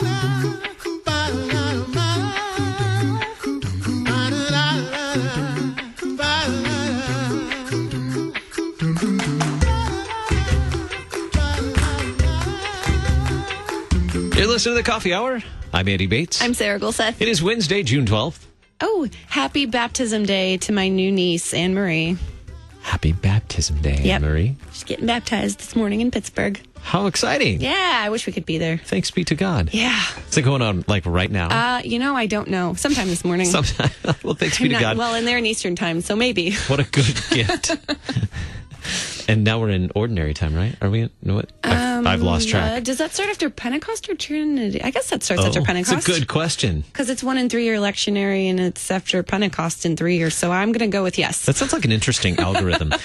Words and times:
You're 0.00 0.06
listening 14.46 14.76
to 14.76 14.82
the 14.82 14.82
Coffee 14.84 15.12
Hour. 15.12 15.42
I'm 15.72 15.88
Andy 15.88 16.06
Bates. 16.06 16.40
I'm 16.40 16.54
Sarah 16.54 16.78
Gulseth. 16.78 17.20
It 17.20 17.26
is 17.26 17.42
Wednesday, 17.42 17.82
June 17.82 18.06
12th. 18.06 18.46
Oh, 18.80 19.08
happy 19.26 19.66
baptism 19.66 20.24
day 20.24 20.58
to 20.58 20.72
my 20.72 20.86
new 20.86 21.10
niece, 21.10 21.52
Anne 21.52 21.74
Marie. 21.74 22.16
Happy 22.98 23.12
Baptism 23.12 23.80
Day, 23.80 24.00
Yep. 24.02 24.22
Marie. 24.22 24.56
She's 24.72 24.82
getting 24.82 25.06
baptized 25.06 25.60
this 25.60 25.76
morning 25.76 26.00
in 26.00 26.10
Pittsburgh. 26.10 26.60
How 26.80 27.06
exciting. 27.06 27.60
Yeah, 27.60 28.00
I 28.02 28.10
wish 28.10 28.26
we 28.26 28.32
could 28.32 28.44
be 28.44 28.58
there. 28.58 28.78
Thanks 28.78 29.08
be 29.12 29.22
to 29.26 29.36
God. 29.36 29.70
Yeah. 29.72 30.02
Is 30.28 30.36
it 30.36 30.42
going 30.42 30.62
on 30.62 30.84
like 30.88 31.06
right 31.06 31.30
now? 31.30 31.76
Uh, 31.76 31.78
you 31.84 32.00
know, 32.00 32.16
I 32.16 32.26
don't 32.26 32.48
know. 32.48 32.74
Sometime 32.74 33.06
this 33.06 33.24
morning. 33.24 33.46
Sometime. 33.50 33.90
well, 34.24 34.34
thanks 34.34 34.58
be 34.58 34.64
I'm 34.64 34.68
to 34.70 34.72
not- 34.72 34.80
God. 34.80 34.98
Well, 34.98 35.14
and 35.14 35.24
they're 35.28 35.38
in 35.38 35.46
Eastern 35.46 35.76
time, 35.76 36.00
so 36.00 36.16
maybe. 36.16 36.54
what 36.66 36.80
a 36.80 36.90
good 36.90 37.14
gift. 37.30 37.76
And 39.28 39.44
now 39.44 39.60
we're 39.60 39.68
in 39.70 39.92
ordinary 39.94 40.34
time, 40.34 40.54
right? 40.54 40.74
Are 40.82 40.90
we? 40.90 41.02
in 41.02 41.10
no, 41.22 41.34
what? 41.36 41.50
I've, 41.62 42.06
I've 42.06 42.22
lost 42.22 42.48
Uh, 42.48 42.50
track. 42.52 42.82
does 42.84 42.98
that 42.98 43.12
start 43.12 43.28
after 43.28 43.50
Pentecost 43.50 44.08
or 44.08 44.14
Trinity? 44.14 44.82
I 44.82 44.90
guess 44.90 45.10
that 45.10 45.22
starts 45.22 45.44
after 45.44 45.60
Oh, 45.60 45.64
Pentecost. 45.64 45.98
It's 45.98 46.08
a 46.08 46.20
good 46.20 46.28
question. 46.28 46.80
Because 46.82 47.10
it's 47.10 47.22
one 47.22 47.38
in 47.38 47.48
three 47.48 47.64
year 47.64 47.76
lectionary 47.78 48.48
and 48.48 48.58
it's 48.58 48.90
after 48.90 49.22
Pentecost 49.22 49.84
in 49.86 49.96
three 49.96 50.16
years. 50.16 50.34
So 50.34 50.50
I'm 50.50 50.72
going 50.72 50.90
to 50.90 50.92
go 50.96 51.02
with 51.02 51.18
yes. 51.18 51.44
That 51.46 51.56
sounds 51.56 51.72
like 51.72 51.84
an 51.84 51.92
interesting 51.92 52.38
algorithm. 52.38 52.92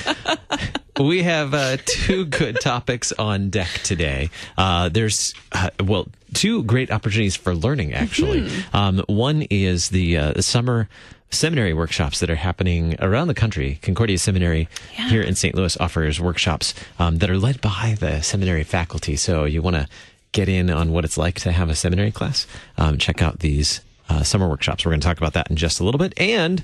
We 1.00 1.24
have 1.24 1.56
uh, 1.56 1.78
two 1.86 2.26
good 2.26 2.60
topics 2.62 3.12
on 3.14 3.50
deck 3.50 3.68
today. 3.84 4.30
Uh, 4.56 4.90
there's, 4.90 5.34
uh, 5.52 5.72
well, 5.84 6.08
two 6.36 6.62
great 6.66 6.92
opportunities 6.92 7.36
for 7.36 7.56
learning, 7.56 7.94
actually. 7.96 8.48
Um, 8.74 9.04
one 9.08 9.42
is 9.50 9.90
the 9.90 10.18
uh, 10.20 10.42
summer 10.42 10.88
seminary 11.34 11.74
workshops 11.74 12.20
that 12.20 12.30
are 12.30 12.36
happening 12.36 12.96
around 13.00 13.28
the 13.28 13.34
country. 13.34 13.80
Concordia 13.82 14.18
Seminary 14.18 14.68
Yeah. 14.98 15.10
here 15.10 15.22
in 15.22 15.36
St. 15.36 15.56
Louis 15.56 15.76
offers 15.80 16.20
workshops 16.20 16.74
um, 17.00 17.18
that 17.18 17.30
are 17.30 17.38
led 17.38 17.60
by 17.62 17.96
the 18.00 18.22
seminary 18.22 18.64
faculty. 18.64 19.16
So 19.16 19.46
you 19.46 19.62
want 19.62 19.76
to 19.76 19.88
get 20.32 20.50
in 20.50 20.70
on 20.70 20.92
what 20.92 21.06
it's 21.06 21.18
like 21.18 21.40
to 21.42 21.52
have 21.52 21.70
a 21.70 21.76
seminary 21.76 22.12
class, 22.12 22.48
um, 22.78 22.98
check 22.98 23.22
out 23.22 23.40
these 23.40 23.82
uh, 24.10 24.24
summer 24.24 24.48
workshops. 24.50 24.84
We're 24.86 24.92
going 24.92 25.02
to 25.02 25.08
talk 25.08 25.18
about 25.18 25.34
that 25.34 25.50
in 25.50 25.56
just 25.56 25.80
a 25.80 25.84
little 25.84 26.00
bit. 26.00 26.14
And 26.18 26.64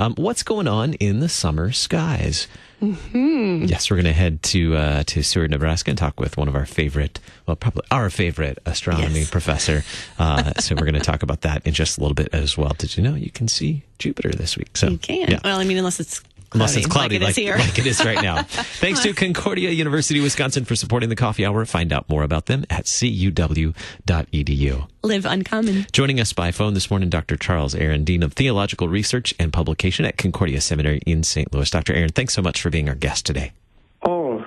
um, 0.00 0.14
what's 0.16 0.42
going 0.42 0.68
on 0.68 0.94
in 0.94 1.20
the 1.20 1.28
summer 1.28 1.72
skies? 1.72 2.46
Yes, 2.80 3.90
we're 3.90 3.96
going 3.96 4.04
to 4.04 4.12
head 4.12 4.40
to 4.44 4.76
uh, 4.76 5.02
to 5.04 5.22
Seward, 5.24 5.50
Nebraska, 5.50 5.90
and 5.90 5.98
talk 5.98 6.20
with 6.20 6.36
one 6.36 6.46
of 6.46 6.54
our 6.54 6.66
favorite, 6.66 7.18
well, 7.46 7.56
probably 7.56 7.82
our 7.90 8.08
favorite 8.08 8.58
astronomy 8.66 9.20
Yes. 9.20 9.30
professor. 9.30 9.82
Uh, 10.18 10.52
so 10.60 10.74
we're 10.76 10.82
going 10.84 10.94
to 10.94 11.00
talk 11.00 11.22
about 11.24 11.40
that 11.40 11.66
in 11.66 11.74
just 11.74 11.98
a 11.98 12.00
little 12.00 12.14
bit 12.14 12.28
as 12.32 12.56
well. 12.56 12.74
Did 12.78 12.96
you 12.96 13.02
know 13.02 13.14
you 13.16 13.30
can 13.30 13.48
see 13.48 13.82
Jupiter 13.98 14.30
this 14.30 14.56
week? 14.56 14.76
So 14.76 14.88
you 14.90 14.98
can. 14.98 15.28
yeah. 15.28 15.40
Well, 15.42 15.58
I 15.58 15.64
mean, 15.64 15.76
unless 15.76 15.98
it's 15.98 16.22
Unless 16.52 16.76
it's 16.76 16.86
cloudy 16.86 17.18
like 17.18 17.30
it 17.30 17.30
is 17.30 17.36
here. 17.36 17.56
like 17.56 17.78
it 17.78 17.86
is 17.86 18.04
right 18.04 18.22
now. 18.22 18.42
Thanks 18.80 19.02
to 19.02 19.12
Concordia 19.12 19.70
University, 19.70 20.20
Wisconsin 20.20 20.64
for 20.64 20.76
supporting 20.76 21.08
the 21.08 21.16
coffee 21.16 21.44
hour. 21.44 21.64
Find 21.66 21.92
out 21.92 22.08
more 22.08 22.22
about 22.22 22.46
them 22.46 22.64
at 22.70 22.84
cuw.edu. 22.86 23.74
Live 25.02 25.26
uncommon. 25.26 25.86
Joining 25.92 26.20
us 26.20 26.32
by 26.32 26.50
phone 26.50 26.74
this 26.74 26.90
morning, 26.90 27.08
Dr. 27.10 27.36
Charles 27.36 27.74
Arand, 27.74 28.04
Dean 28.04 28.22
of 28.22 28.32
Theological 28.32 28.88
Research 28.88 29.34
and 29.38 29.52
Publication 29.52 30.04
at 30.04 30.16
Concordia 30.16 30.60
Seminary 30.60 31.00
in 31.06 31.22
St. 31.22 31.52
Louis. 31.52 31.70
Dr. 31.70 31.92
Arand, 31.92 32.14
thanks 32.14 32.34
so 32.34 32.42
much 32.42 32.60
for 32.62 32.70
being 32.70 32.88
our 32.88 32.94
guest 32.94 33.26
today. 33.26 33.52
Oh, 34.02 34.44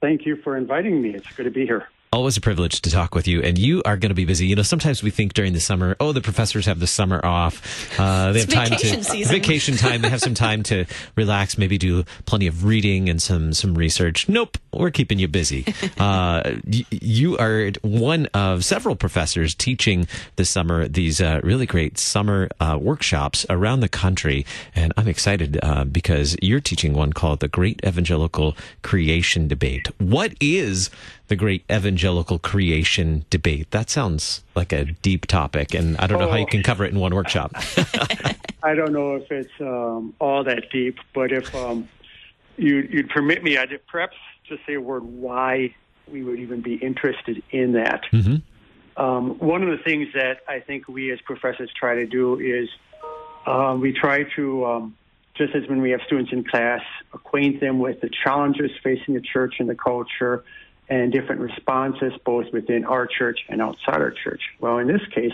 thank 0.00 0.24
you 0.26 0.36
for 0.36 0.56
inviting 0.56 1.02
me. 1.02 1.10
It's 1.14 1.30
good 1.32 1.44
to 1.44 1.50
be 1.50 1.66
here. 1.66 1.88
Always 2.14 2.36
a 2.36 2.40
privilege 2.40 2.80
to 2.82 2.90
talk 2.92 3.12
with 3.16 3.26
you, 3.26 3.42
and 3.42 3.58
you 3.58 3.82
are 3.84 3.96
going 3.96 4.10
to 4.10 4.14
be 4.14 4.24
busy. 4.24 4.46
You 4.46 4.54
know, 4.54 4.62
sometimes 4.62 5.02
we 5.02 5.10
think 5.10 5.32
during 5.34 5.52
the 5.52 5.58
summer, 5.58 5.96
oh, 5.98 6.12
the 6.12 6.20
professors 6.20 6.64
have 6.66 6.78
the 6.78 6.86
summer 6.86 7.20
off. 7.26 7.98
Uh, 7.98 8.30
they 8.30 8.42
It's 8.42 8.52
have 8.54 8.68
time 8.68 8.78
to 8.78 9.02
season. 9.02 9.32
vacation 9.34 9.76
time. 9.76 10.00
They 10.00 10.10
have 10.10 10.20
some 10.20 10.32
time 10.34 10.62
to 10.64 10.84
relax, 11.16 11.58
maybe 11.58 11.76
do 11.76 12.04
plenty 12.24 12.46
of 12.46 12.64
reading 12.64 13.08
and 13.08 13.20
some 13.20 13.52
some 13.52 13.74
research. 13.74 14.28
Nope, 14.28 14.58
we're 14.72 14.92
keeping 14.92 15.18
you 15.18 15.26
busy. 15.26 15.66
uh, 15.98 16.54
y- 16.64 16.86
you 16.92 17.36
are 17.38 17.72
one 17.82 18.26
of 18.26 18.64
several 18.64 18.94
professors 18.94 19.52
teaching 19.52 20.06
this 20.36 20.48
summer 20.48 20.86
these 20.86 21.20
uh, 21.20 21.40
really 21.42 21.66
great 21.66 21.98
summer 21.98 22.48
uh, 22.60 22.78
workshops 22.80 23.44
around 23.50 23.80
the 23.80 23.88
country, 23.88 24.46
and 24.76 24.92
I'm 24.96 25.08
excited 25.08 25.58
uh, 25.64 25.82
because 25.82 26.36
you're 26.40 26.60
teaching 26.60 26.92
one 26.94 27.12
called 27.12 27.40
the 27.40 27.48
Great 27.48 27.80
Evangelical 27.84 28.56
Creation 28.82 29.48
Debate. 29.48 29.88
What 30.00 30.34
is 30.40 30.90
the 31.28 31.36
Great 31.36 31.64
Evangelical 31.70 32.38
Creation 32.38 33.24
Debate? 33.30 33.70
That 33.70 33.90
sounds 33.90 34.42
like 34.54 34.72
a 34.72 34.84
deep 34.84 35.26
topic, 35.26 35.74
and 35.74 35.96
I 35.98 36.06
don't 36.06 36.18
know 36.18 36.30
how 36.30 36.36
you 36.36 36.46
can 36.46 36.62
cover 36.62 36.84
it 36.84 36.92
in 36.92 37.00
one 37.00 37.14
workshop. 37.14 37.52
I 38.62 38.74
don't 38.74 38.92
know 38.92 39.16
if 39.16 39.30
it's 39.30 39.52
um, 39.60 40.14
all 40.18 40.44
that 40.44 40.70
deep, 40.70 40.96
but 41.14 41.32
if 41.32 41.54
um, 41.54 41.88
you, 42.56 42.88
you'd 42.90 43.10
permit 43.10 43.42
me, 43.42 43.58
I'd 43.58 43.78
perhaps 43.86 44.16
just 44.48 44.64
say 44.66 44.74
a 44.74 44.80
word 44.80 45.04
why 45.04 45.74
we 46.10 46.22
would 46.22 46.38
even 46.38 46.60
be 46.60 46.74
interested 46.74 47.42
in 47.50 47.72
that. 47.72 48.02
Um, 48.96 49.38
one 49.38 49.62
of 49.62 49.76
the 49.76 49.82
things 49.82 50.08
that 50.14 50.40
I 50.48 50.60
think 50.60 50.88
we 50.88 51.10
as 51.12 51.20
professors 51.22 51.70
try 51.78 51.96
to 51.96 52.06
do 52.06 52.38
is 52.38 52.68
um, 53.46 53.80
we 53.80 53.92
try 53.92 54.24
to, 54.36 54.66
um, 54.66 54.96
just 55.36 55.54
as 55.54 55.68
when 55.68 55.80
we 55.80 55.90
have 55.90 56.00
students 56.06 56.32
in 56.32 56.44
class, 56.44 56.82
acquaint 57.12 57.60
them 57.60 57.78
with 57.78 58.00
the 58.00 58.10
challenges 58.22 58.70
facing 58.82 59.14
the 59.14 59.20
church 59.20 59.54
and 59.58 59.68
the 59.68 59.74
culture 59.74 60.44
and 60.88 61.12
different 61.12 61.40
responses 61.40 62.12
both 62.24 62.52
within 62.52 62.84
our 62.84 63.06
church 63.06 63.40
and 63.48 63.62
outside 63.62 64.00
our 64.00 64.10
church. 64.10 64.42
Well, 64.60 64.78
in 64.78 64.86
this 64.86 65.00
case, 65.14 65.32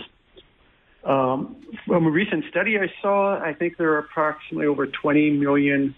um, 1.03 1.55
from 1.87 2.05
a 2.05 2.11
recent 2.11 2.45
study 2.49 2.77
I 2.77 2.91
saw, 3.01 3.39
I 3.39 3.53
think 3.53 3.77
there 3.77 3.91
are 3.93 3.99
approximately 3.99 4.67
over 4.67 4.87
20 4.87 5.31
million 5.31 5.95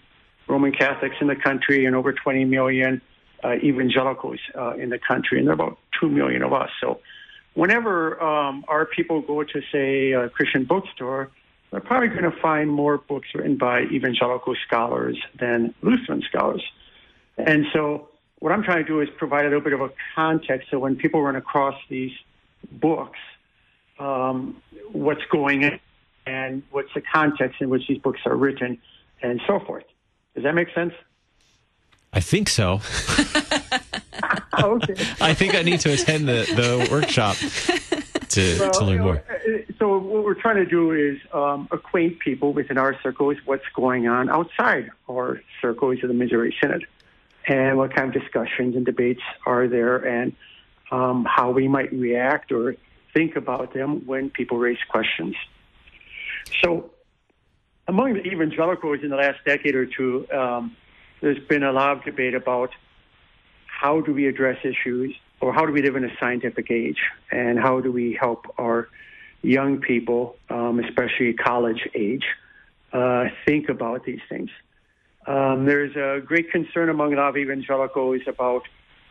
Roman 0.48 0.72
Catholics 0.72 1.16
in 1.20 1.26
the 1.26 1.36
country 1.36 1.84
and 1.84 1.94
over 1.94 2.12
20 2.12 2.44
million 2.46 3.00
uh, 3.42 3.54
evangelicals 3.62 4.38
uh, 4.56 4.74
in 4.74 4.90
the 4.90 4.98
country, 4.98 5.38
and 5.38 5.46
there 5.46 5.52
are 5.52 5.54
about 5.54 5.78
2 6.00 6.08
million 6.08 6.42
of 6.42 6.52
us. 6.52 6.70
So, 6.80 7.00
whenever 7.54 8.20
um, 8.22 8.64
our 8.68 8.86
people 8.86 9.20
go 9.20 9.44
to, 9.44 9.62
say, 9.70 10.12
a 10.12 10.28
Christian 10.28 10.64
bookstore, 10.64 11.30
they're 11.70 11.80
probably 11.80 12.08
going 12.08 12.30
to 12.30 12.40
find 12.40 12.70
more 12.70 12.98
books 12.98 13.28
written 13.34 13.56
by 13.56 13.82
evangelical 13.82 14.54
scholars 14.66 15.18
than 15.38 15.74
Lutheran 15.82 16.22
scholars. 16.28 16.62
And 17.36 17.66
so, 17.72 18.08
what 18.44 18.52
I'm 18.52 18.62
trying 18.62 18.84
to 18.84 18.86
do 18.86 19.00
is 19.00 19.08
provide 19.16 19.46
a 19.46 19.48
little 19.48 19.62
bit 19.62 19.72
of 19.72 19.80
a 19.80 19.88
context 20.14 20.68
so 20.70 20.78
when 20.78 20.96
people 20.96 21.22
run 21.22 21.34
across 21.34 21.80
these 21.88 22.12
books, 22.70 23.18
um, 23.98 24.60
what's 24.92 25.24
going 25.32 25.64
on 25.64 25.80
and 26.26 26.62
what's 26.70 26.92
the 26.92 27.00
context 27.00 27.62
in 27.62 27.70
which 27.70 27.88
these 27.88 27.96
books 27.96 28.20
are 28.26 28.36
written 28.36 28.76
and 29.22 29.40
so 29.46 29.60
forth. 29.60 29.84
Does 30.34 30.44
that 30.44 30.54
make 30.54 30.68
sense? 30.74 30.92
I 32.12 32.20
think 32.20 32.50
so. 32.50 32.74
okay. 34.62 34.94
I 35.22 35.32
think 35.32 35.54
I 35.54 35.62
need 35.62 35.80
to 35.80 35.94
attend 35.94 36.28
the, 36.28 36.44
the 36.54 36.86
workshop 36.90 37.36
to, 38.28 38.56
Well, 38.60 38.72
to 38.72 38.84
learn 38.84 39.00
more. 39.00 39.24
uh, 39.26 39.72
So 39.78 39.96
what 39.96 40.22
we're 40.22 40.34
trying 40.34 40.56
to 40.56 40.66
do 40.66 40.92
is 40.92 41.16
um, 41.32 41.66
acquaint 41.70 42.18
people 42.18 42.52
within 42.52 42.76
our 42.76 42.94
circles 43.00 43.38
what's 43.46 43.64
going 43.74 44.06
on 44.06 44.28
outside 44.28 44.90
our 45.08 45.40
circles 45.62 46.02
of 46.02 46.08
the 46.08 46.14
Missouri 46.14 46.54
Synod, 46.60 46.86
and 47.46 47.76
what 47.76 47.94
kind 47.94 48.14
of 48.14 48.22
discussions 48.22 48.76
and 48.76 48.86
debates 48.86 49.20
are 49.46 49.68
there, 49.68 49.96
and 49.96 50.34
um, 50.90 51.26
how 51.28 51.50
we 51.50 51.68
might 51.68 51.92
react 51.92 52.52
or 52.52 52.76
think 53.12 53.36
about 53.36 53.74
them 53.74 54.06
when 54.06 54.30
people 54.30 54.58
raise 54.58 54.78
questions. 54.88 55.36
So, 56.62 56.90
among 57.86 58.14
the 58.14 58.22
evangelicals 58.22 59.00
in 59.02 59.10
the 59.10 59.16
last 59.16 59.38
decade 59.44 59.74
or 59.74 59.86
two, 59.86 60.26
um, 60.32 60.76
there's 61.20 61.42
been 61.48 61.62
a 61.62 61.72
lot 61.72 61.98
of 61.98 62.04
debate 62.04 62.34
about 62.34 62.70
how 63.66 64.00
do 64.00 64.12
we 64.12 64.26
address 64.26 64.58
issues 64.64 65.14
or 65.40 65.52
how 65.52 65.66
do 65.66 65.72
we 65.72 65.82
live 65.82 65.96
in 65.96 66.04
a 66.04 66.16
scientific 66.18 66.70
age 66.70 66.98
and 67.30 67.58
how 67.58 67.80
do 67.80 67.92
we 67.92 68.16
help 68.18 68.46
our 68.58 68.88
young 69.42 69.78
people, 69.78 70.36
um, 70.48 70.80
especially 70.80 71.34
college 71.34 71.86
age, 71.94 72.24
uh, 72.92 73.26
think 73.44 73.68
about 73.68 74.04
these 74.04 74.20
things. 74.28 74.50
Um, 75.26 75.64
there's 75.64 75.96
a 75.96 76.24
great 76.24 76.50
concern 76.50 76.90
among 76.90 77.14
lot 77.14 77.36
evangelicals 77.36 78.22
about 78.26 78.62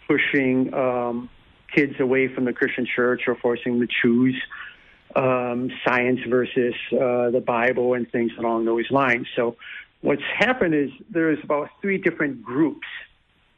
pushing 0.08 0.74
um, 0.74 1.30
kids 1.74 2.00
away 2.00 2.28
from 2.28 2.46
the 2.46 2.54
Christian 2.54 2.86
church 2.86 3.24
or 3.28 3.36
forcing 3.36 3.80
them 3.80 3.88
to 3.88 3.94
choose 4.02 4.40
um, 5.16 5.72
science 5.86 6.20
versus 6.28 6.76
uh, 6.92 7.32
the 7.32 7.44
Bible 7.46 7.94
and 7.94 8.12
things 8.12 8.32
along 8.38 8.66
those 8.66 8.90
lines. 8.92 9.28
So, 9.36 9.56
what's 10.02 10.24
happened 10.38 10.76
is 10.76 10.90
there's 11.10 11.40
about 11.44 11.70
three 11.82 11.98
different 11.98 12.44
groups 12.44 12.88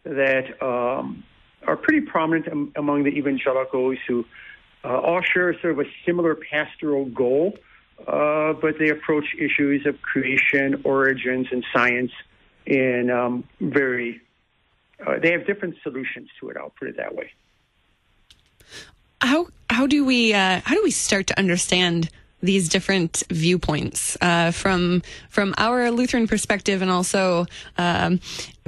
that 0.04 0.62
um, 0.62 1.24
are 1.66 1.76
pretty 1.76 2.02
prominent 2.02 2.48
am- 2.48 2.72
among 2.76 3.04
the 3.04 3.10
evangelicals 3.10 3.98
who 4.08 4.24
uh, 4.84 5.00
all 5.00 5.22
share 5.22 5.54
sort 5.62 5.74
of 5.74 5.80
a 5.80 5.90
similar 6.06 6.36
pastoral 6.36 7.06
goal, 7.06 7.58
uh, 8.08 8.54
but 8.54 8.76
they 8.78 8.90
approach 8.90 9.26
issues 9.38 9.86
of 9.86 10.02
creation, 10.02 10.82
origins, 10.84 11.48
and 11.52 11.66
science 11.74 12.12
in 12.66 13.10
um, 13.10 13.44
very. 13.60 14.22
Uh, 15.06 15.20
they 15.20 15.32
have 15.32 15.46
different 15.46 15.76
solutions 15.84 16.30
to 16.40 16.50
it. 16.50 16.58
I'll 16.58 16.74
put 16.80 16.88
it 16.88 16.98
that 16.98 17.16
way. 17.16 17.32
How 19.22 19.48
how 19.70 19.88
do 19.88 20.06
we 20.06 20.34
uh, 20.34 20.62
how 20.64 20.76
do 20.76 20.82
we 20.84 20.92
start 20.92 21.28
to 21.28 21.40
understand 21.40 22.10
these 22.42 22.70
different 22.70 23.24
viewpoints 23.30 24.18
uh, 24.22 24.52
from 24.52 25.02
from 25.30 25.54
our 25.58 25.92
Lutheran 25.92 26.28
perspective, 26.28 26.82
and 26.82 26.92
also 26.92 27.46
um, 27.78 28.20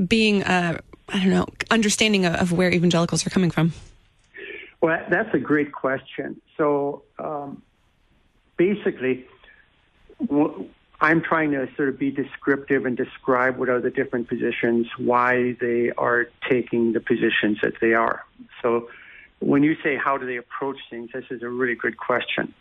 being 0.07 0.43
uh, 0.43 0.79
I 1.09 1.19
don't 1.19 1.29
know 1.29 1.47
understanding 1.71 2.25
of, 2.25 2.35
of, 2.35 2.51
where 2.51 2.71
evangelicals 2.71 3.25
are 3.25 3.29
coming 3.29 3.51
from? 3.51 3.73
Well, 4.81 4.99
that's 5.09 5.33
a 5.33 5.39
great 5.39 5.71
question. 5.71 6.41
So 6.57 7.03
um, 7.17 7.61
basically, 8.57 9.25
I'm 10.99 11.21
trying 11.21 11.51
to 11.51 11.69
sort 11.75 11.89
of 11.89 11.99
be 11.99 12.09
descriptive 12.09 12.85
and 12.85 12.97
describe 12.97 13.57
what 13.57 13.69
are 13.69 13.79
the 13.79 13.91
different 13.91 14.27
positions, 14.27 14.87
why 14.97 15.55
they 15.61 15.91
are 15.91 16.27
taking 16.49 16.93
the 16.93 16.99
positions 16.99 17.59
that 17.61 17.73
they 17.79 17.93
are. 17.93 18.25
So 18.63 18.89
when 19.39 19.61
you 19.61 19.75
say 19.83 19.95
how 19.95 20.17
do 20.17 20.25
they 20.25 20.37
approach 20.37 20.77
things, 20.89 21.11
this 21.13 21.25
is 21.29 21.43
a 21.43 21.49
really 21.49 21.75
good 21.75 21.97
question. 21.97 22.53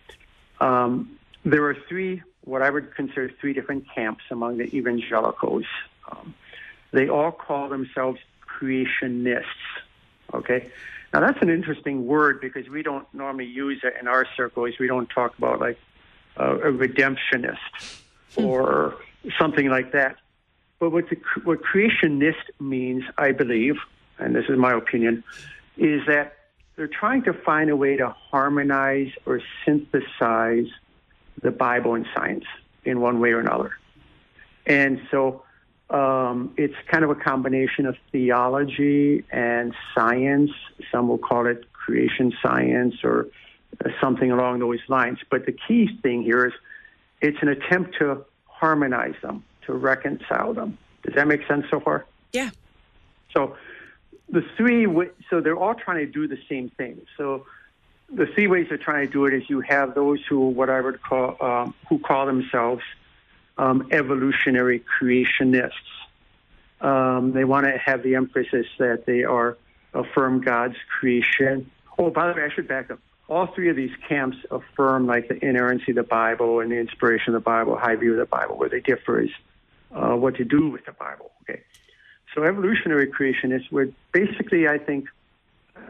Um, 0.60 1.18
there 1.44 1.64
are 1.64 1.76
three, 1.88 2.22
what 2.44 2.60
I 2.60 2.68
would 2.68 2.94
consider 2.94 3.30
three 3.40 3.54
different 3.54 3.86
camps 3.94 4.24
among 4.30 4.58
the 4.58 4.74
evangelicals. 4.76 5.64
Um, 6.10 6.34
they 6.92 7.08
all 7.08 7.32
call 7.32 7.70
themselves 7.70 8.20
creationists. 8.46 9.44
Okay? 10.34 10.70
Now 11.14 11.20
that's 11.20 11.40
an 11.40 11.48
interesting 11.48 12.06
word 12.06 12.42
because 12.42 12.68
we 12.68 12.82
don't 12.82 13.06
normally 13.14 13.46
use 13.46 13.80
it 13.82 13.94
in 13.98 14.08
our 14.08 14.26
circles. 14.36 14.74
We 14.78 14.88
don't 14.88 15.08
talk 15.08 15.38
about 15.38 15.60
like 15.60 15.78
uh, 16.38 16.58
a 16.58 16.70
redemptionist. 16.70 18.02
Or 18.34 18.96
something 19.38 19.68
like 19.68 19.92
that. 19.92 20.16
But 20.78 20.90
what, 20.90 21.08
the, 21.08 21.16
what 21.44 21.60
creationist 21.62 22.34
means, 22.60 23.04
I 23.16 23.32
believe, 23.32 23.76
and 24.18 24.34
this 24.34 24.44
is 24.48 24.58
my 24.58 24.74
opinion, 24.74 25.24
is 25.76 26.02
that 26.06 26.36
they're 26.76 26.88
trying 26.88 27.22
to 27.24 27.32
find 27.32 27.70
a 27.70 27.76
way 27.76 27.96
to 27.96 28.10
harmonize 28.10 29.10
or 29.24 29.40
synthesize 29.64 30.66
the 31.42 31.50
Bible 31.50 31.94
and 31.94 32.06
science 32.14 32.44
in 32.84 33.00
one 33.00 33.20
way 33.20 33.30
or 33.30 33.40
another. 33.40 33.72
And 34.66 35.00
so 35.10 35.42
um, 35.88 36.52
it's 36.56 36.74
kind 36.88 37.04
of 37.04 37.10
a 37.10 37.14
combination 37.14 37.86
of 37.86 37.96
theology 38.12 39.24
and 39.30 39.74
science. 39.94 40.50
Some 40.92 41.08
will 41.08 41.18
call 41.18 41.46
it 41.46 41.72
creation 41.72 42.34
science 42.42 42.96
or 43.02 43.28
something 44.00 44.30
along 44.30 44.58
those 44.58 44.80
lines. 44.88 45.18
But 45.30 45.46
the 45.46 45.52
key 45.52 45.88
thing 46.02 46.22
here 46.22 46.46
is 46.46 46.52
it's 47.20 47.38
an 47.40 47.48
attempt 47.48 47.96
to 47.98 48.24
harmonize 48.46 49.14
them, 49.22 49.44
to 49.66 49.74
reconcile 49.74 50.54
them. 50.54 50.78
Does 51.02 51.14
that 51.14 51.28
make 51.28 51.46
sense 51.46 51.66
so 51.70 51.80
far? 51.80 52.06
Yeah. 52.32 52.50
So 53.32 53.56
the 54.28 54.42
three, 54.56 54.86
so 55.30 55.40
they're 55.40 55.56
all 55.56 55.74
trying 55.74 55.98
to 55.98 56.10
do 56.10 56.26
the 56.26 56.38
same 56.48 56.70
thing. 56.70 57.00
So 57.16 57.46
the 58.12 58.26
three 58.26 58.46
ways 58.46 58.66
they're 58.68 58.78
trying 58.78 59.06
to 59.06 59.12
do 59.12 59.26
it 59.26 59.34
is 59.34 59.48
you 59.48 59.60
have 59.60 59.94
those 59.94 60.20
who, 60.28 60.48
what 60.48 60.70
I 60.70 60.80
would 60.80 61.02
call, 61.02 61.36
um, 61.40 61.74
who 61.88 61.98
call 61.98 62.26
themselves 62.26 62.82
um, 63.58 63.88
evolutionary 63.92 64.84
creationists. 65.00 65.70
Um, 66.80 67.32
they 67.32 67.44
want 67.44 67.66
to 67.66 67.78
have 67.78 68.02
the 68.02 68.16
emphasis 68.16 68.66
that 68.78 69.06
they 69.06 69.24
are 69.24 69.56
affirm 69.94 70.42
God's 70.42 70.76
creation. 70.98 71.70
Oh, 71.98 72.10
by 72.10 72.28
the 72.28 72.34
way, 72.34 72.44
I 72.44 72.54
should 72.54 72.68
back 72.68 72.90
up. 72.90 73.00
All 73.28 73.48
three 73.48 73.68
of 73.70 73.76
these 73.76 73.90
camps 74.08 74.36
affirm 74.50 75.06
like 75.06 75.28
the 75.28 75.44
inerrancy 75.44 75.90
of 75.90 75.96
the 75.96 76.04
Bible 76.04 76.60
and 76.60 76.70
the 76.70 76.76
inspiration 76.76 77.34
of 77.34 77.42
the 77.42 77.44
Bible, 77.44 77.76
high 77.76 77.96
view 77.96 78.12
of 78.12 78.18
the 78.18 78.26
Bible. 78.26 78.56
Where 78.56 78.68
they 78.68 78.80
differ 78.80 79.20
is 79.20 79.30
uh, 79.92 80.14
what 80.14 80.36
to 80.36 80.44
do 80.44 80.68
with 80.68 80.84
the 80.86 80.92
Bible. 80.92 81.32
Okay, 81.42 81.62
so 82.34 82.44
evolutionary 82.44 83.08
creationists 83.08 83.70
would 83.72 83.94
basically, 84.12 84.68
I 84.68 84.78
think, 84.78 85.08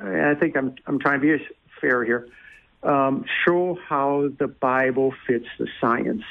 I 0.03 0.35
think 0.35 0.57
I'm 0.57 0.77
I'm 0.87 0.99
trying 0.99 1.21
to 1.21 1.39
be 1.39 1.45
fair 1.81 2.05
here, 2.05 2.29
um, 2.83 3.27
show 3.45 3.79
how 3.87 4.31
the 4.39 4.49
Bible 4.49 5.13
fits 5.27 5.47
the 5.59 5.69
science. 5.81 6.23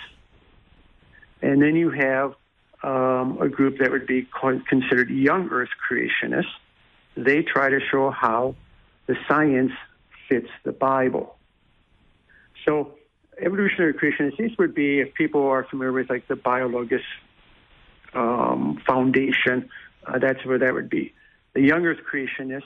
And 1.42 1.62
then 1.62 1.76
you 1.76 1.92
have 1.92 2.34
um, 2.82 3.40
a 3.42 3.50
group 3.50 3.78
that 3.80 3.92
would 3.92 4.08
be 4.08 4.28
considered 4.68 5.10
young 5.10 5.50
Earth 5.50 5.70
creationists. 5.88 6.46
They 7.16 7.44
try 7.44 7.70
to 7.70 7.80
show 7.92 8.10
how 8.10 8.56
the 9.06 9.16
science 9.28 9.72
fits 10.30 10.50
the 10.64 10.72
Bible. 10.72 11.36
So, 12.66 12.96
evolutionary 13.40 13.94
creationists, 13.94 14.58
would 14.58 14.74
be, 14.74 15.00
if 15.00 15.14
people 15.14 15.48
are 15.48 15.66
familiar 15.66 15.92
with 15.92 16.10
like 16.10 16.28
the 16.28 16.36
Biologos 16.36 17.02
um, 18.14 18.82
Foundation, 18.88 19.70
uh, 20.06 20.20
that's 20.20 20.46
where 20.46 20.60
that 20.60 20.74
would 20.74 20.90
be. 20.90 21.14
The 21.54 21.62
young 21.62 21.86
Earth 21.86 22.00
creationists 22.12 22.64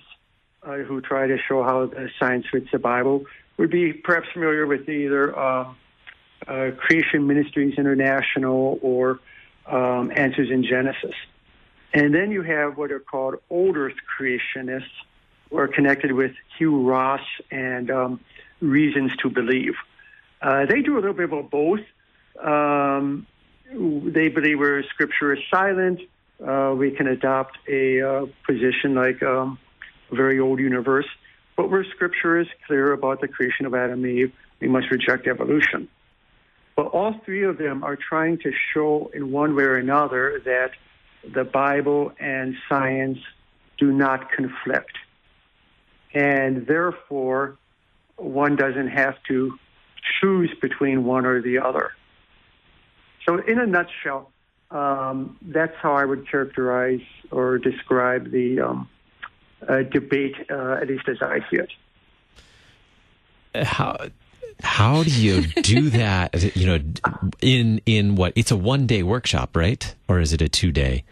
uh, 0.63 0.77
who 0.77 1.01
try 1.01 1.27
to 1.27 1.37
show 1.47 1.63
how 1.63 1.87
the 1.87 2.09
science 2.19 2.45
fits 2.51 2.67
the 2.71 2.79
Bible 2.79 3.25
would 3.57 3.71
be 3.71 3.93
perhaps 3.93 4.27
familiar 4.33 4.65
with 4.65 4.87
either 4.87 5.37
uh, 5.37 5.73
uh, 6.47 6.71
Creation 6.77 7.27
Ministries 7.27 7.77
International 7.77 8.79
or 8.81 9.19
um, 9.65 10.11
Answers 10.15 10.49
in 10.49 10.63
Genesis. 10.63 11.15
And 11.93 12.13
then 12.13 12.31
you 12.31 12.41
have 12.43 12.77
what 12.77 12.91
are 12.91 12.99
called 12.99 13.35
Old 13.49 13.75
Earth 13.75 13.95
creationists, 14.17 14.83
are 15.53 15.67
connected 15.67 16.11
with 16.11 16.31
Hugh 16.57 16.81
Ross 16.87 17.21
and 17.51 17.89
um, 17.89 18.19
Reasons 18.61 19.15
to 19.17 19.29
Believe. 19.29 19.75
Uh, 20.41 20.65
they 20.65 20.81
do 20.81 20.95
a 20.95 20.99
little 20.99 21.13
bit 21.13 21.31
of 21.31 21.49
both. 21.49 21.81
Um, 22.41 23.25
they 23.71 24.29
believe 24.29 24.59
where 24.59 24.83
Scripture 24.83 25.33
is 25.33 25.39
silent, 25.51 26.01
uh, 26.45 26.73
we 26.77 26.91
can 26.91 27.07
adopt 27.07 27.57
a 27.67 28.01
uh, 28.01 28.25
position 28.45 28.95
like 28.95 29.21
um, 29.21 29.59
very 30.11 30.39
old 30.39 30.59
universe. 30.59 31.07
But 31.57 31.69
where 31.69 31.83
Scripture 31.83 32.39
is 32.39 32.47
clear 32.65 32.93
about 32.93 33.19
the 33.19 33.27
creation 33.27 33.65
of 33.65 33.75
Adam 33.75 34.03
and 34.03 34.13
Eve, 34.13 34.33
we 34.61 34.67
must 34.67 34.89
reject 34.91 35.27
evolution. 35.27 35.89
But 36.75 36.87
all 36.87 37.19
three 37.25 37.43
of 37.43 37.57
them 37.57 37.83
are 37.83 37.97
trying 37.97 38.37
to 38.39 38.53
show 38.73 39.11
in 39.13 39.31
one 39.31 39.55
way 39.55 39.63
or 39.63 39.75
another 39.75 40.41
that 40.45 40.71
the 41.29 41.43
Bible 41.43 42.13
and 42.19 42.55
science 42.69 43.19
do 43.77 43.91
not 43.91 44.31
conflict. 44.31 44.97
And 46.13 46.65
therefore, 46.65 47.57
one 48.15 48.55
doesn't 48.55 48.89
have 48.89 49.15
to 49.27 49.57
choose 50.19 50.51
between 50.61 51.03
one 51.03 51.25
or 51.25 51.41
the 51.41 51.59
other. 51.59 51.91
So, 53.25 53.37
in 53.37 53.59
a 53.59 53.67
nutshell, 53.67 54.31
um, 54.71 55.37
that's 55.41 55.75
how 55.77 55.93
I 55.93 56.05
would 56.05 56.29
characterize 56.29 57.01
or 57.31 57.57
describe 57.57 58.31
the 58.31 58.61
um, 58.61 58.89
uh, 59.67 59.83
debate, 59.83 60.35
uh, 60.49 60.77
at 60.81 60.87
least 60.87 61.07
as 61.07 61.21
I 61.21 61.39
see 61.49 61.57
it. 61.57 61.69
How 63.65 63.97
how 64.61 65.03
do 65.03 65.09
you 65.09 65.41
do 65.47 65.89
that? 65.91 66.55
you 66.55 66.67
know, 66.67 66.79
in 67.41 67.81
in 67.85 68.15
what? 68.15 68.33
It's 68.35 68.51
a 68.51 68.57
one 68.57 68.87
day 68.87 69.03
workshop, 69.03 69.55
right? 69.55 69.95
Or 70.07 70.19
is 70.19 70.33
it 70.33 70.41
a 70.41 70.49
two 70.49 70.71
day? 70.71 71.03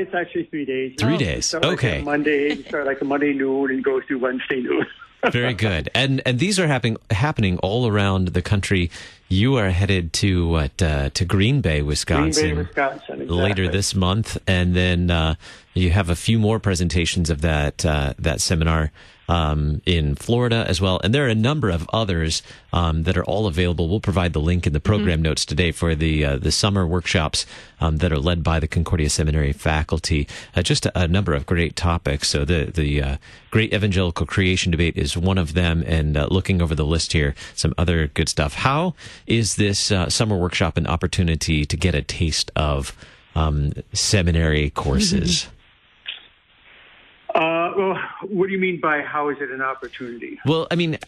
It's 0.00 0.14
actually 0.14 0.44
three 0.44 0.64
days. 0.64 0.94
Three 0.98 1.18
days. 1.18 1.54
Okay. 1.54 2.00
Monday, 2.02 2.62
start 2.62 2.86
like 2.86 3.00
a 3.02 3.04
Monday 3.04 3.34
noon 3.34 3.70
and 3.70 3.84
go 3.84 4.00
through 4.00 4.18
Wednesday 4.20 4.62
noon. 4.62 4.86
Very 5.30 5.52
good. 5.52 5.90
And 5.94 6.22
and 6.24 6.38
these 6.38 6.58
are 6.58 6.66
happening 6.66 6.96
happening 7.10 7.58
all 7.58 7.86
around 7.86 8.28
the 8.28 8.40
country. 8.40 8.90
You 9.32 9.58
are 9.58 9.70
headed 9.70 10.12
to 10.14 10.48
what 10.48 10.82
uh, 10.82 11.10
to 11.10 11.24
Green 11.24 11.60
Bay, 11.60 11.82
Wisconsin, 11.82 12.42
Green 12.42 12.54
Bay, 12.56 12.62
Wisconsin 12.62 13.22
exactly. 13.22 13.26
later 13.26 13.68
this 13.68 13.94
month, 13.94 14.36
and 14.48 14.74
then 14.74 15.08
uh, 15.08 15.36
you 15.72 15.90
have 15.90 16.10
a 16.10 16.16
few 16.16 16.36
more 16.36 16.58
presentations 16.58 17.30
of 17.30 17.40
that 17.42 17.86
uh, 17.86 18.14
that 18.18 18.40
seminar 18.40 18.90
um, 19.30 19.80
in 19.86 20.16
Florida 20.16 20.64
as 20.66 20.80
well. 20.80 21.00
And 21.04 21.14
there 21.14 21.24
are 21.24 21.28
a 21.28 21.36
number 21.36 21.70
of 21.70 21.88
others 21.92 22.42
um, 22.72 23.04
that 23.04 23.16
are 23.16 23.24
all 23.24 23.46
available. 23.46 23.88
We'll 23.88 24.00
provide 24.00 24.32
the 24.32 24.40
link 24.40 24.66
in 24.66 24.72
the 24.72 24.80
program 24.80 25.18
mm-hmm. 25.18 25.22
notes 25.22 25.44
today 25.44 25.70
for 25.70 25.94
the 25.94 26.24
uh, 26.24 26.36
the 26.38 26.50
summer 26.50 26.84
workshops 26.84 27.46
um, 27.80 27.98
that 27.98 28.12
are 28.12 28.18
led 28.18 28.42
by 28.42 28.58
the 28.58 28.66
Concordia 28.66 29.08
Seminary 29.08 29.52
faculty. 29.52 30.26
Uh, 30.56 30.62
just 30.62 30.86
a, 30.86 31.02
a, 31.02 31.08
number 31.08 31.32
of 31.32 31.46
great 31.46 31.76
topics. 31.76 32.28
So 32.28 32.44
the 32.44 32.64
the 32.64 33.02
uh, 33.02 33.16
Great 33.52 33.72
Evangelical 33.72 34.26
Creation 34.26 34.72
Debate 34.72 34.96
is 34.96 35.16
one 35.16 35.38
of 35.38 35.54
them. 35.54 35.84
And 35.86 36.16
uh, 36.16 36.26
looking 36.28 36.60
over 36.60 36.74
the 36.74 36.84
list 36.84 37.12
here, 37.12 37.36
some 37.54 37.72
other 37.78 38.08
good 38.08 38.28
stuff. 38.28 38.54
How 38.54 38.94
is 39.26 39.56
this 39.56 39.90
uh, 39.90 40.08
summer 40.08 40.36
workshop 40.36 40.76
an 40.76 40.86
opportunity 40.86 41.64
to 41.64 41.76
get 41.76 41.94
a 41.94 42.02
taste 42.02 42.50
of 42.56 42.96
um, 43.34 43.72
seminary 43.92 44.70
courses? 44.70 45.42
Mm-hmm. 45.42 45.56
Uh, 47.34 47.76
well, 47.76 47.98
what 48.22 48.46
do 48.46 48.52
you 48.52 48.58
mean 48.58 48.80
by 48.80 49.02
how 49.02 49.28
is 49.28 49.36
it 49.40 49.50
an 49.50 49.62
opportunity? 49.62 50.38
Well, 50.44 50.66
I 50.70 50.74
mean, 50.74 50.98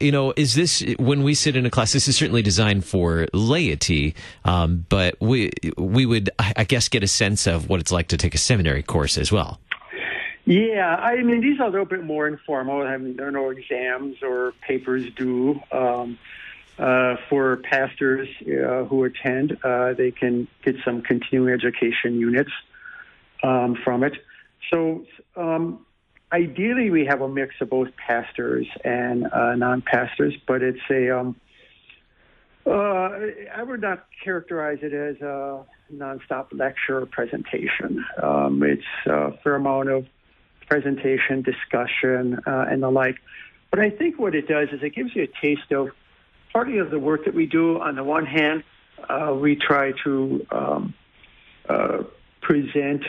you 0.00 0.10
know, 0.10 0.32
is 0.36 0.54
this 0.54 0.82
when 0.98 1.22
we 1.22 1.34
sit 1.34 1.54
in 1.54 1.66
a 1.66 1.70
class? 1.70 1.92
This 1.92 2.08
is 2.08 2.16
certainly 2.16 2.42
designed 2.42 2.84
for 2.84 3.28
laity, 3.32 4.14
um, 4.44 4.84
but 4.88 5.14
we 5.20 5.50
we 5.76 6.06
would, 6.06 6.30
I 6.38 6.64
guess, 6.64 6.88
get 6.88 7.04
a 7.04 7.08
sense 7.08 7.46
of 7.46 7.68
what 7.68 7.80
it's 7.80 7.92
like 7.92 8.08
to 8.08 8.16
take 8.16 8.34
a 8.34 8.38
seminary 8.38 8.82
course 8.82 9.16
as 9.18 9.30
well. 9.30 9.60
Yeah, 10.46 10.96
I 10.96 11.22
mean, 11.22 11.40
these 11.40 11.60
are 11.60 11.66
a 11.66 11.70
little 11.70 11.86
bit 11.86 12.02
more 12.02 12.26
informal. 12.26 12.82
I 12.82 12.96
mean, 12.96 13.16
there 13.16 13.28
are 13.28 13.30
no 13.30 13.50
exams 13.50 14.16
or 14.22 14.52
papers 14.66 15.04
due. 15.14 15.60
Um, 15.70 16.18
uh, 16.80 17.16
for 17.28 17.58
pastors 17.58 18.26
uh, 18.42 18.84
who 18.84 19.04
attend, 19.04 19.58
uh, 19.62 19.92
they 19.92 20.10
can 20.10 20.48
get 20.64 20.76
some 20.84 21.02
continuing 21.02 21.52
education 21.52 22.14
units 22.14 22.50
um, 23.42 23.76
from 23.84 24.02
it. 24.02 24.14
So 24.70 25.04
um, 25.36 25.84
ideally, 26.32 26.90
we 26.90 27.04
have 27.04 27.20
a 27.20 27.28
mix 27.28 27.54
of 27.60 27.68
both 27.68 27.88
pastors 27.96 28.66
and 28.82 29.26
uh, 29.30 29.56
non-pastors, 29.56 30.34
but 30.46 30.62
it's 30.62 30.80
a 30.90 31.18
um, 31.18 31.36
uh, 32.66 32.70
I 33.54 33.62
would 33.62 33.80
not 33.80 34.06
characterize 34.22 34.78
it 34.82 34.92
as 34.92 35.20
a 35.22 35.64
nonstop 35.92 36.46
lecture 36.52 36.98
or 36.98 37.06
presentation. 37.06 38.04
Um, 38.22 38.62
it's 38.62 38.82
a 39.06 39.32
fair 39.42 39.56
amount 39.56 39.88
of 39.90 40.06
presentation, 40.68 41.42
discussion, 41.42 42.38
uh, 42.46 42.66
and 42.70 42.82
the 42.82 42.90
like. 42.90 43.16
But 43.70 43.80
I 43.80 43.90
think 43.90 44.18
what 44.18 44.34
it 44.34 44.46
does 44.46 44.68
is 44.72 44.82
it 44.82 44.94
gives 44.94 45.14
you 45.14 45.24
a 45.24 45.40
taste 45.40 45.72
of 45.72 45.88
partly 46.52 46.78
of 46.78 46.90
the 46.90 46.98
work 46.98 47.24
that 47.24 47.34
we 47.34 47.46
do. 47.46 47.80
On 47.80 47.94
the 47.96 48.04
one 48.04 48.26
hand, 48.26 48.64
uh, 49.08 49.34
we 49.34 49.56
try 49.56 49.92
to 50.04 50.46
um, 50.50 50.94
uh, 51.68 52.02
present 52.40 53.04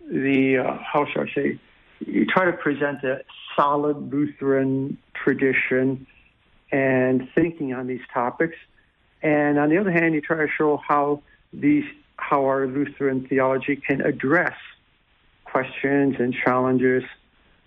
the 0.00 0.58
uh, 0.58 0.78
how 0.82 1.06
shall 1.12 1.22
I 1.22 1.34
say? 1.34 1.60
You 2.00 2.26
try 2.26 2.46
to 2.46 2.52
present 2.52 3.04
a 3.04 3.22
solid 3.54 4.12
Lutheran 4.12 4.98
tradition 5.14 6.06
and 6.72 7.28
thinking 7.34 7.74
on 7.74 7.86
these 7.86 8.00
topics. 8.12 8.56
And 9.22 9.58
on 9.58 9.68
the 9.68 9.78
other 9.78 9.92
hand, 9.92 10.14
you 10.14 10.20
try 10.20 10.38
to 10.38 10.48
show 10.48 10.78
how 10.78 11.22
these 11.52 11.84
how 12.16 12.44
our 12.44 12.66
Lutheran 12.66 13.26
theology 13.28 13.76
can 13.76 14.00
address 14.00 14.54
questions 15.44 16.16
and 16.18 16.34
challenges 16.34 17.02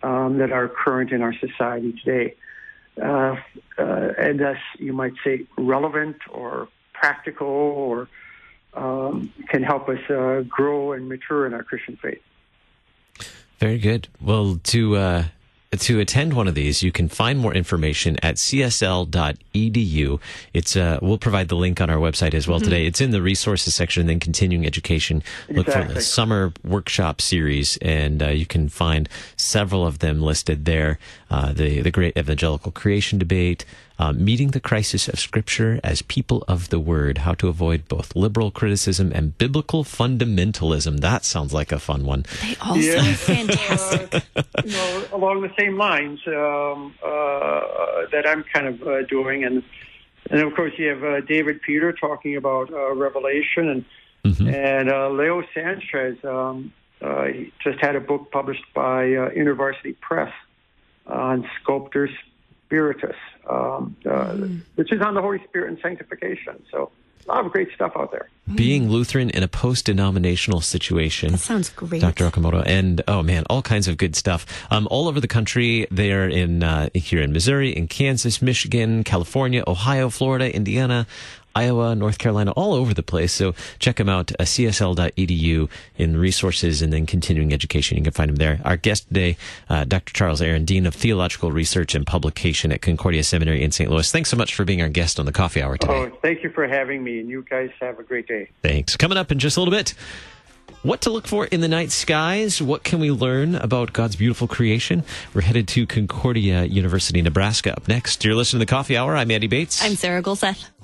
um, 0.01 0.38
that 0.38 0.51
are 0.51 0.67
current 0.67 1.12
in 1.12 1.21
our 1.21 1.33
society 1.33 1.93
today. 2.03 2.35
Uh, 3.01 3.35
uh, 3.77 4.13
and 4.17 4.39
thus, 4.39 4.57
you 4.77 4.93
might 4.93 5.13
say, 5.23 5.45
relevant 5.57 6.17
or 6.29 6.69
practical 6.93 7.47
or 7.47 8.07
um, 8.73 9.31
can 9.49 9.63
help 9.63 9.89
us 9.89 9.99
uh, 10.09 10.43
grow 10.47 10.93
and 10.93 11.07
mature 11.09 11.45
in 11.45 11.53
our 11.53 11.63
Christian 11.63 11.97
faith. 11.97 12.21
Very 13.59 13.77
good. 13.77 14.07
Well, 14.21 14.59
to 14.63 14.95
uh, 14.95 15.23
to 15.75 16.00
attend 16.00 16.34
one 16.34 16.48
of 16.48 16.55
these, 16.55 16.84
you 16.84 16.91
can 16.91 17.10
find 17.10 17.39
more 17.39 17.53
information 17.53 18.17
at 18.22 18.36
csl.edu. 18.36 20.20
It's 20.53 20.75
uh, 20.75 21.00
we'll 21.01 21.17
provide 21.17 21.48
the 21.50 21.55
link 21.55 21.82
on 21.82 21.89
our 21.89 21.98
website 21.98 22.34
as 22.34 22.48
well 22.48 22.60
mm-hmm. 22.60 22.65
today. 22.65 22.86
It's 22.86 23.01
in 23.01 23.12
the 23.12 23.22
resources 23.22 23.75
section, 23.75 24.01
and 24.01 24.10
then 24.10 24.20
continuing 24.20 24.65
education. 24.65 25.24
Look 25.50 25.67
for 25.67 25.84
the 25.84 26.01
summer 26.01 26.53
workshop 26.63 27.22
series, 27.22 27.77
and 27.77 28.22
uh, 28.22 28.29
you 28.29 28.46
can 28.46 28.70
find 28.70 29.10
several 29.38 29.86
of 29.86 30.00
them 30.00 30.22
listed 30.22 30.65
there. 30.65 31.00
Uh, 31.29 31.53
the 31.53 31.82
the 31.82 31.91
Great 31.91 32.17
Evangelical 32.17 32.72
Creation 32.72 33.17
Debate, 33.17 33.65
uh, 33.98 34.12
meeting 34.12 34.51
the 34.51 34.60
crisis 34.60 35.08
of 35.08 35.20
Scripture 35.20 35.79
as 35.84 36.01
people 36.01 36.44
of 36.48 36.70
the 36.70 36.79
Word, 36.79 37.20
how 37.20 37.34
to 37.36 37.48
avoid 37.48 37.88
both 37.88 38.15
liberal 38.15 38.51
criticism 38.51 39.12
and 39.13 39.38
biblical 39.38 39.84
fundamentalism. 39.84 41.00
That 41.00 41.24
sounds 41.24 41.53
like 41.53 41.72
a 41.72 41.79
fun 41.79 42.05
one. 42.05 42.25
They 42.41 42.55
all 42.62 42.77
yeah. 42.77 43.01
sound 43.01 43.15
fantastic. 43.17 44.24
Uh, 44.36 44.44
you 44.65 44.72
know, 44.72 45.05
along 45.13 45.41
the 45.41 45.51
same 45.58 45.64
lines 45.74 46.19
um, 46.27 46.93
uh, 47.03 47.62
that 48.12 48.25
I'm 48.27 48.43
kind 48.43 48.67
of 48.67 48.84
uh, 48.84 49.03
doing, 49.03 49.43
and 49.43 49.63
and 50.29 50.41
of 50.41 50.55
course 50.55 50.74
you 50.77 50.88
have 50.88 51.03
uh, 51.03 51.22
David 51.22 51.62
Peter 51.62 51.91
talking 51.91 52.36
about 52.36 52.72
uh, 52.72 52.93
Revelation, 52.93 53.69
and 53.69 53.86
mm-hmm. 54.24 54.48
and 54.48 55.17
Leo 55.17 55.43
Sanchez 55.53 56.17
um, 56.24 56.72
just 57.63 57.79
had 57.79 57.95
a 57.95 58.00
book 58.01 58.31
published 58.31 58.65
by 58.74 59.05
InterVarsity 59.05 60.00
Press 60.00 60.34
on 61.07 61.48
Sculptor 61.62 62.10
Spiritus 62.65 63.15
um, 63.50 63.95
uh, 64.05 64.10
mm. 64.10 64.62
which 64.75 64.91
is 64.91 65.01
on 65.01 65.13
the 65.13 65.22
Holy 65.22 65.43
Spirit 65.48 65.69
and 65.69 65.79
sanctification. 65.81 66.63
So 66.72 66.91
a 67.27 67.32
lot 67.32 67.46
of 67.46 67.51
great 67.51 67.70
stuff 67.74 67.94
out 67.96 68.12
there. 68.12 68.29
Being 68.53 68.89
Lutheran 68.89 69.32
in 69.32 69.41
a 69.41 69.48
post-denominational 69.48 70.62
situation. 70.62 71.32
That 71.32 71.39
sounds 71.39 71.70
great. 71.70 72.00
Dr. 72.01 72.29
Okamoto. 72.29 72.62
And, 72.63 73.01
oh 73.08 73.24
man, 73.24 73.44
all 73.50 73.63
kinds 73.63 73.88
of 73.88 73.98
good 73.98 74.15
stuff. 74.15 74.46
Um, 74.70 74.88
all 74.91 75.08
over 75.08 75.20
the 75.20 75.27
country. 75.27 75.88
They 75.89 76.12
are 76.12 76.27
in, 76.27 76.62
uh, 76.62 76.89
here 76.94 77.22
in 77.22 77.32
Missouri, 77.32 77.72
in 77.75 77.88
Kansas, 77.88 78.44
Michigan, 78.44 79.03
California, 79.03 79.63
Ohio, 79.65 80.10
Florida, 80.10 80.53
Indiana, 80.55 81.08
Iowa, 81.55 81.95
North 81.95 82.17
Carolina, 82.17 82.51
all 82.51 82.74
over 82.74 82.93
the 82.93 83.03
place. 83.03 83.31
So 83.31 83.55
check 83.79 83.95
them 83.95 84.09
out, 84.09 84.31
uh, 84.33 84.43
csl.edu 84.43 85.69
in 85.97 86.17
resources 86.17 86.81
and 86.81 86.91
then 86.91 87.05
continuing 87.05 87.53
education. 87.53 87.97
You 87.97 88.03
can 88.03 88.13
find 88.13 88.29
them 88.29 88.35
there. 88.35 88.59
Our 88.65 88.77
guest 88.77 89.07
today, 89.07 89.38
uh, 89.69 89.85
Dr. 89.85 90.13
Charles 90.13 90.41
Arand, 90.41 90.65
Dean 90.65 90.85
of 90.85 90.93
Theological 90.93 91.51
Research 91.51 91.95
and 91.95 92.05
Publication 92.05 92.71
at 92.71 92.81
Concordia 92.81 93.24
Seminary 93.24 93.63
in 93.63 93.71
St. 93.71 93.89
Louis. 93.89 94.12
Thanks 94.12 94.29
so 94.29 94.38
much 94.38 94.53
for 94.53 94.65
being 94.65 94.81
our 94.81 94.89
guest 94.89 95.19
on 95.19 95.25
the 95.25 95.31
coffee 95.31 95.62
hour 95.62 95.77
today. 95.77 95.93
Oh, 95.93 96.17
thank 96.21 96.43
you 96.43 96.50
for 96.50 96.67
having 96.67 97.03
me, 97.03 97.19
and 97.19 97.29
you 97.29 97.45
guys 97.50 97.69
have 97.79 98.00
a 98.00 98.03
great 98.03 98.27
day. 98.27 98.50
Thanks. 98.62 98.97
Coming 98.97 99.17
up 99.17 99.31
in 99.31 99.39
just 99.39 99.57
a 99.57 99.62
little 99.62 99.74
bit. 99.74 99.93
What 100.81 101.01
to 101.01 101.09
look 101.09 101.25
for 101.25 101.45
in 101.45 101.62
the 101.62 101.67
night 101.67 101.91
skies? 101.91 102.62
What 102.62 102.83
can 102.83 103.00
we 103.00 103.09
learn 103.09 103.55
about 103.55 103.91
God's 103.91 104.15
beautiful 104.15 104.47
creation? 104.47 105.03
We're 105.33 105.41
headed 105.41 105.67
to 105.69 105.88
Concordia 105.88 106.63
University, 106.63 107.24
Nebraska. 107.24 107.75
Up 107.75 107.88
next, 107.88 108.24
you're 108.24 108.35
listening 108.35 108.59
to 108.59 108.65
the 108.67 108.69
Coffee 108.69 108.95
Hour. 108.95 109.15
I'm 109.15 109.31
Andy 109.31 109.47
Bates. 109.47 109.83
I'm 109.83 109.95
Sarah 109.95 110.21
Gulseth. 110.21 110.43
Love. 110.53 110.75